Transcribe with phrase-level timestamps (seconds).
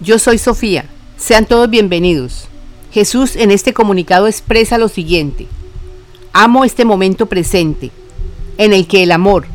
[0.00, 0.84] Yo soy Sofía.
[1.16, 2.48] Sean todos bienvenidos.
[2.92, 5.46] Jesús en este comunicado expresa lo siguiente.
[6.34, 7.90] Amo este momento presente,
[8.58, 9.46] en el que el amor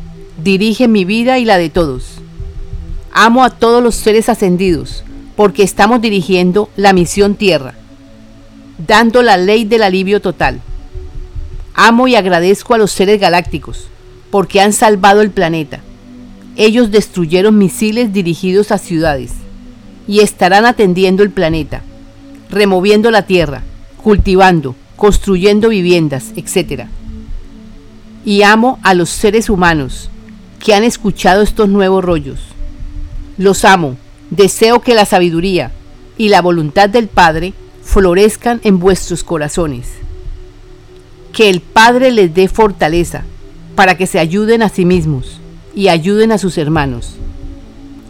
[0.42, 2.16] dirige mi vida y la de todos.
[3.12, 5.04] Amo a todos los seres ascendidos,
[5.36, 7.74] porque estamos dirigiendo la misión Tierra,
[8.84, 10.60] dando la ley del alivio total.
[11.74, 13.86] Amo y agradezco a los seres galácticos,
[14.32, 15.82] porque han salvado el planeta.
[16.56, 19.41] Ellos destruyeron misiles dirigidos a ciudades
[20.06, 21.82] y estarán atendiendo el planeta,
[22.50, 23.62] removiendo la tierra,
[24.02, 26.84] cultivando, construyendo viviendas, etc.
[28.24, 30.10] Y amo a los seres humanos
[30.58, 32.40] que han escuchado estos nuevos rollos.
[33.36, 33.96] Los amo,
[34.30, 35.72] deseo que la sabiduría
[36.16, 39.88] y la voluntad del Padre florezcan en vuestros corazones.
[41.32, 43.24] Que el Padre les dé fortaleza
[43.74, 45.40] para que se ayuden a sí mismos
[45.74, 47.16] y ayuden a sus hermanos.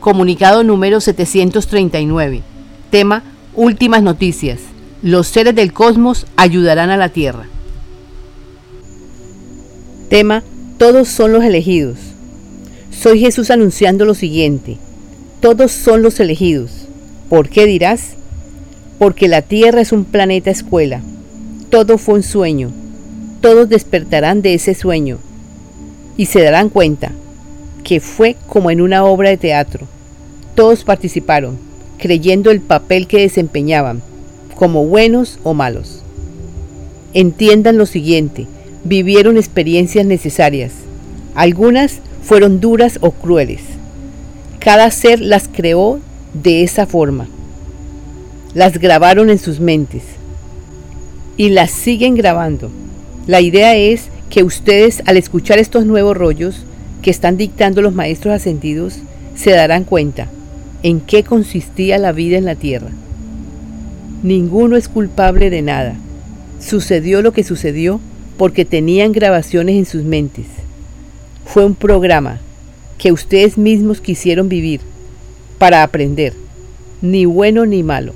[0.02, 2.42] Comunicado número 739.
[2.90, 3.22] Tema
[3.54, 4.58] Últimas noticias.
[5.00, 7.44] Los seres del cosmos ayudarán a la Tierra.
[10.10, 10.42] Tema
[10.76, 11.98] Todos son los elegidos.
[12.90, 14.76] Soy Jesús anunciando lo siguiente.
[15.40, 16.72] Todos son los elegidos.
[17.28, 18.14] ¿Por qué dirás?
[18.98, 21.00] Porque la Tierra es un planeta escuela.
[21.70, 22.72] Todo fue un sueño.
[23.40, 25.18] Todos despertarán de ese sueño
[26.16, 27.12] y se darán cuenta
[27.84, 29.86] que fue como en una obra de teatro.
[30.54, 31.58] Todos participaron,
[31.98, 34.02] creyendo el papel que desempeñaban,
[34.54, 36.02] como buenos o malos.
[37.14, 38.46] Entiendan lo siguiente,
[38.84, 40.72] vivieron experiencias necesarias.
[41.34, 43.60] Algunas fueron duras o crueles.
[44.58, 45.98] Cada ser las creó
[46.34, 47.26] de esa forma.
[48.54, 50.02] Las grabaron en sus mentes
[51.36, 52.70] y las siguen grabando.
[53.26, 56.64] La idea es que ustedes al escuchar estos nuevos rollos
[57.02, 58.98] que están dictando los maestros ascendidos
[59.34, 60.28] se darán cuenta
[60.82, 62.90] en qué consistía la vida en la tierra.
[64.22, 65.96] Ninguno es culpable de nada.
[66.60, 68.00] Sucedió lo que sucedió
[68.38, 70.46] porque tenían grabaciones en sus mentes.
[71.44, 72.38] Fue un programa
[72.98, 74.80] que ustedes mismos quisieron vivir
[75.58, 76.34] para aprender,
[77.00, 78.14] ni bueno ni malo.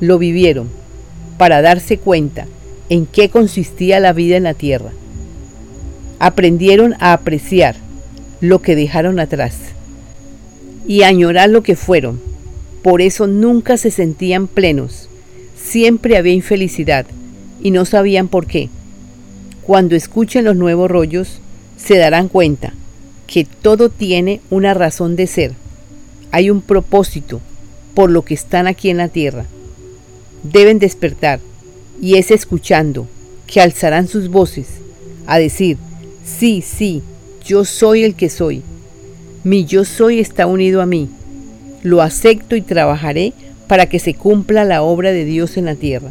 [0.00, 0.68] Lo vivieron
[1.38, 2.46] para darse cuenta
[2.88, 4.90] en qué consistía la vida en la tierra.
[6.18, 7.76] Aprendieron a apreciar
[8.48, 9.56] lo que dejaron atrás
[10.86, 12.20] y añorar lo que fueron.
[12.82, 15.08] Por eso nunca se sentían plenos.
[15.56, 17.06] Siempre había infelicidad
[17.62, 18.68] y no sabían por qué.
[19.62, 21.40] Cuando escuchen los nuevos rollos,
[21.78, 22.74] se darán cuenta
[23.26, 25.52] que todo tiene una razón de ser.
[26.30, 27.40] Hay un propósito
[27.94, 29.46] por lo que están aquí en la tierra.
[30.42, 31.40] Deben despertar
[31.98, 33.08] y es escuchando
[33.46, 34.66] que alzarán sus voces
[35.26, 35.78] a decir,
[36.26, 37.02] sí, sí,
[37.44, 38.62] yo soy el que soy.
[39.44, 41.10] Mi yo soy está unido a mí.
[41.82, 43.34] Lo acepto y trabajaré
[43.68, 46.08] para que se cumpla la obra de Dios en la tierra.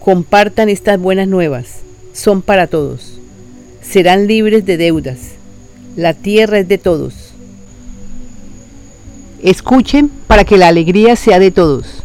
[0.00, 1.78] Compartan estas buenas nuevas.
[2.12, 3.18] Son para todos.
[3.80, 5.18] Serán libres de deudas.
[5.96, 7.32] La tierra es de todos.
[9.42, 12.02] Escuchen para que la alegría sea de todos.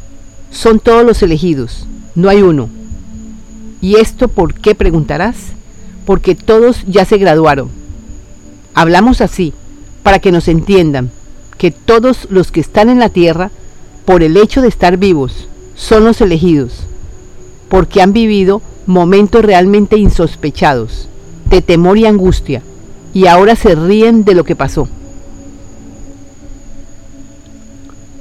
[0.49, 1.85] Son todos los elegidos.
[2.15, 2.69] No hay uno.
[3.81, 5.35] ¿Y esto por qué preguntarás?
[6.05, 7.86] Porque todos ya se graduaron
[8.77, 9.53] Hablamos así,
[10.03, 11.09] para que nos entiendan,
[11.57, 13.49] que todos los que están en la tierra,
[14.05, 16.85] por el hecho de estar vivos, son los elegidos,
[17.69, 21.09] porque han vivido momentos realmente insospechados,
[21.49, 22.61] de temor y angustia,
[23.15, 24.87] y ahora se ríen de lo que pasó.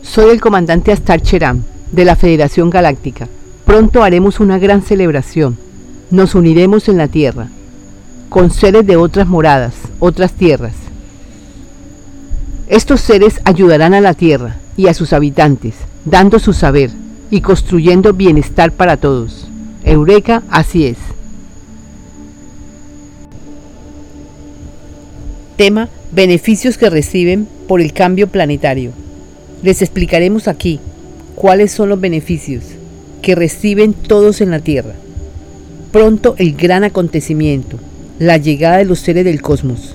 [0.00, 3.28] Soy el comandante Astar Cheram, de la Federación Galáctica.
[3.66, 5.58] Pronto haremos una gran celebración.
[6.10, 7.50] Nos uniremos en la Tierra
[8.36, 10.74] con seres de otras moradas, otras tierras.
[12.69, 15.72] Estos seres ayudarán a la tierra y a sus habitantes,
[16.04, 16.91] dando su saber
[17.30, 19.48] y construyendo bienestar para todos.
[19.84, 20.98] Eureka, así es.
[25.56, 28.91] Tema, beneficios que reciben por el cambio planetario.
[29.62, 30.78] Les explicaremos aquí
[31.36, 32.65] cuáles son los beneficios
[33.22, 34.92] que reciben todos en la Tierra.
[35.91, 37.78] Pronto el gran acontecimiento,
[38.18, 39.95] la llegada de los seres del cosmos.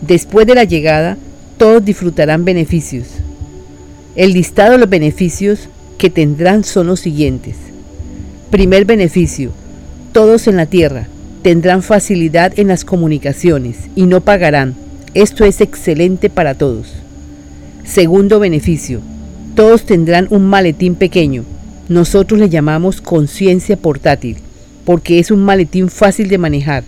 [0.00, 1.16] Después de la llegada,
[1.58, 3.06] todos disfrutarán beneficios.
[4.16, 7.54] El listado de los beneficios que tendrán son los siguientes.
[8.50, 9.52] Primer beneficio,
[10.12, 11.06] todos en la Tierra
[11.42, 14.74] tendrán facilidad en las comunicaciones y no pagarán.
[15.14, 16.94] Esto es excelente para todos.
[17.84, 19.00] Segundo beneficio,
[19.54, 21.44] todos tendrán un maletín pequeño.
[21.88, 24.38] Nosotros le llamamos conciencia portátil,
[24.84, 26.82] porque es un maletín fácil de manejar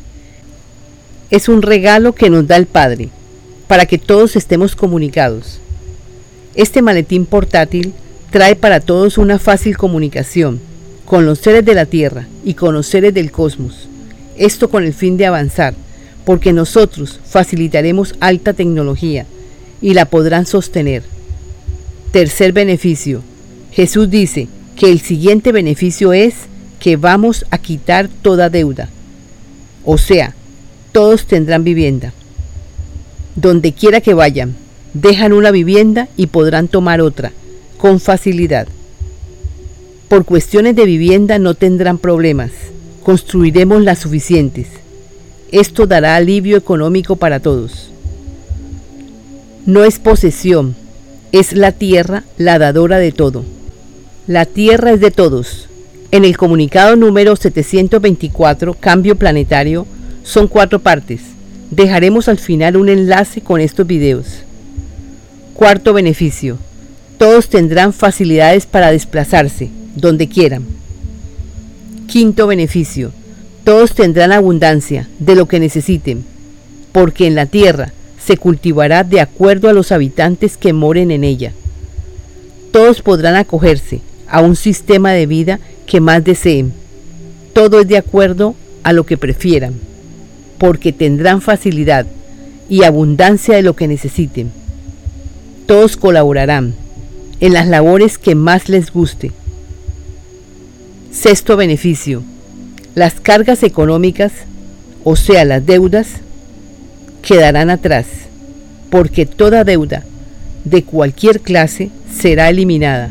[1.31, 3.08] es un regalo que nos da el Padre
[3.67, 5.58] para que todos estemos comunicados.
[6.55, 7.93] Este maletín portátil
[8.31, 10.61] trae para todos una fácil comunicación
[11.05, 13.88] con los seres de la Tierra y con los seres del cosmos.
[14.37, 15.75] Esto con el fin de avanzar,
[16.25, 19.26] porque nosotros facilitaremos alta tecnología
[19.81, 21.02] y la podrán sostener.
[22.12, 23.22] Tercer beneficio.
[23.72, 26.34] Jesús dice que el siguiente beneficio es
[26.81, 28.88] que vamos a quitar toda deuda.
[29.84, 30.34] O sea,
[30.96, 32.14] todos tendrán vivienda.
[33.34, 34.56] Donde quiera que vayan,
[34.94, 37.32] dejan una vivienda y podrán tomar otra,
[37.76, 38.66] con facilidad.
[40.08, 42.50] Por cuestiones de vivienda no tendrán problemas,
[43.04, 44.69] construiremos las suficientes.
[45.52, 47.90] Esto dará alivio económico para todos.
[49.66, 50.76] No es posesión,
[51.31, 53.44] es la tierra la dadora de todo.
[54.26, 55.69] La tierra es de todos.
[56.10, 59.87] En el comunicado número 724, Cambio Planetario,
[60.26, 61.20] son cuatro partes.
[61.70, 64.43] Dejaremos al final un enlace con estos videos.
[65.55, 66.58] Cuarto beneficio.
[67.17, 70.64] Todos tendrán facilidades para desplazarse, donde quieran.
[72.08, 73.12] Quinto beneficio.
[73.62, 76.25] Todos tendrán abundancia de lo que necesiten,
[76.90, 81.52] porque en la tierra se cultivará de acuerdo a los habitantes que moren en ella.
[82.72, 86.72] Todos podrán acogerse a un sistema de vida que más deseen.
[87.52, 89.75] Todo es de acuerdo a lo que prefieran
[90.58, 92.06] porque tendrán facilidad
[92.69, 94.50] y abundancia de lo que necesiten.
[95.67, 96.75] Todos colaborarán
[97.41, 99.32] en las labores que más les guste.
[101.11, 102.23] Sexto beneficio.
[102.94, 104.32] Las cargas económicas,
[105.05, 106.08] o sea, las deudas,
[107.23, 108.06] quedarán atrás,
[108.91, 110.05] porque toda deuda
[110.64, 113.11] de cualquier clase será eliminada.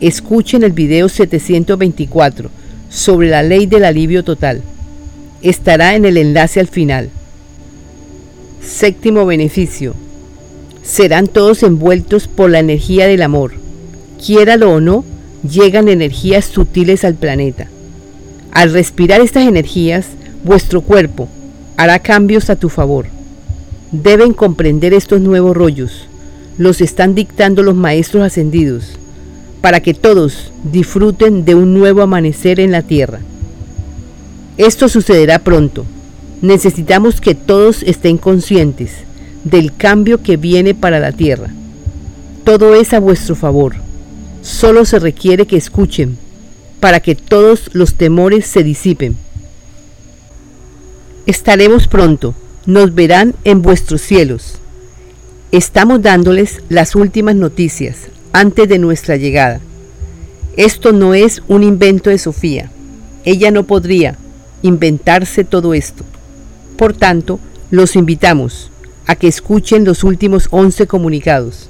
[0.00, 2.50] Escuchen el video 724
[2.90, 4.62] sobre la ley del alivio total
[5.48, 7.10] estará en el enlace al final.
[8.62, 9.94] Séptimo beneficio.
[10.82, 13.52] Serán todos envueltos por la energía del amor.
[14.24, 15.04] Quiéralo o no,
[15.48, 17.68] llegan energías sutiles al planeta.
[18.52, 20.06] Al respirar estas energías,
[20.44, 21.28] vuestro cuerpo
[21.76, 23.06] hará cambios a tu favor.
[23.92, 26.06] Deben comprender estos nuevos rollos.
[26.58, 28.98] Los están dictando los maestros ascendidos,
[29.60, 33.20] para que todos disfruten de un nuevo amanecer en la tierra.
[34.58, 35.84] Esto sucederá pronto.
[36.42, 38.92] Necesitamos que todos estén conscientes
[39.44, 41.50] del cambio que viene para la tierra.
[42.44, 43.74] Todo es a vuestro favor.
[44.42, 46.18] Solo se requiere que escuchen
[46.80, 49.16] para que todos los temores se disipen.
[51.26, 52.34] Estaremos pronto.
[52.66, 54.58] Nos verán en vuestros cielos.
[55.52, 59.60] Estamos dándoles las últimas noticias antes de nuestra llegada.
[60.56, 62.70] Esto no es un invento de Sofía.
[63.24, 64.16] Ella no podría,
[64.66, 66.04] inventarse todo esto.
[66.76, 67.40] Por tanto,
[67.70, 68.70] los invitamos
[69.06, 71.68] a que escuchen los últimos 11 comunicados.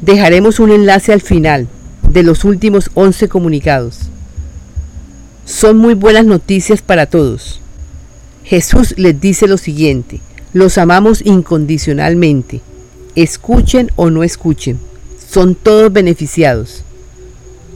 [0.00, 1.68] Dejaremos un enlace al final
[2.08, 3.98] de los últimos 11 comunicados.
[5.44, 7.60] Son muy buenas noticias para todos.
[8.44, 10.20] Jesús les dice lo siguiente,
[10.52, 12.60] los amamos incondicionalmente.
[13.14, 14.78] Escuchen o no escuchen,
[15.30, 16.82] son todos beneficiados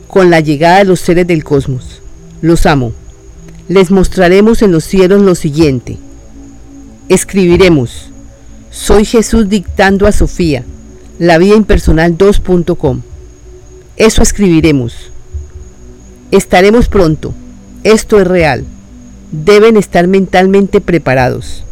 [0.06, 2.00] con la llegada de los seres del cosmos.
[2.40, 2.92] Los amo
[3.68, 5.98] les mostraremos en los cielos lo siguiente.
[7.08, 8.10] Escribiremos,
[8.70, 10.64] soy Jesús dictando a Sofía,
[11.18, 13.02] la vida impersonal 2.com.
[13.96, 15.10] Eso escribiremos.
[16.30, 17.34] Estaremos pronto.
[17.84, 18.64] Esto es real.
[19.32, 21.64] Deben estar mentalmente preparados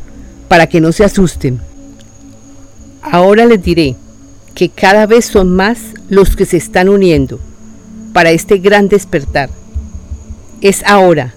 [0.49, 1.61] para que no se asusten.
[3.03, 3.97] Ahora les diré
[4.55, 7.39] que cada vez son más los que se están uniendo
[8.13, 9.51] para este gran despertar.
[10.61, 11.35] Es ahora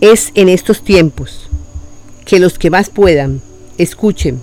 [0.00, 1.48] es en estos tiempos
[2.24, 3.42] que los que más puedan
[3.76, 4.40] escuchen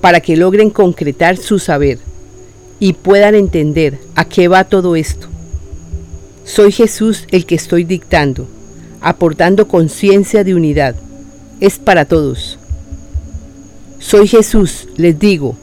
[0.00, 1.98] para que logren concretar su saber
[2.78, 5.26] y puedan entender a qué va todo esto.
[6.44, 8.46] Soy Jesús el que estoy dictando,
[9.00, 10.94] aportando conciencia de unidad.
[11.60, 12.58] Es para todos.
[13.98, 15.56] Soy Jesús, les digo,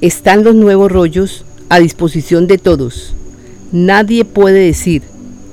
[0.00, 3.14] están los nuevos rollos a disposición de todos.
[3.72, 5.02] Nadie puede decir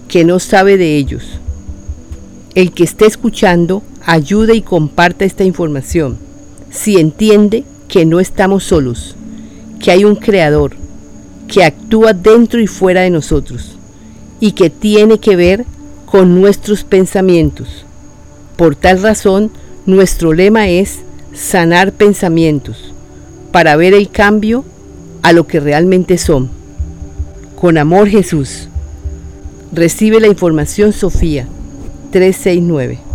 [0.08, 1.40] que no sabe de ellos.
[2.56, 6.20] El que esté escuchando, ayude y comparta esta información.
[6.70, 9.16] Si entiende que no estamos solos,
[9.80, 10.76] que hay un creador,
[11.48, 13.76] que actúa dentro y fuera de nosotros
[14.40, 15.66] y que tiene que ver
[16.06, 17.86] con nuestros pensamientos.
[18.56, 19.50] Por tal razón,
[19.88, 21.00] nuestro lema es
[21.34, 22.94] sanar pensamientos
[23.52, 24.64] para ver el cambio
[25.24, 26.52] a lo que realmente son.
[27.56, 28.68] Con amor Jesús.
[29.72, 31.48] Recibe la información Sofía
[32.14, 33.13] 369.